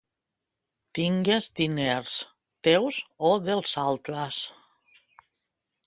Tingues 0.99 1.49
diners, 1.59 2.15
teus 2.69 2.99
o 3.33 3.35
dels 3.51 3.75
altres. 3.87 4.41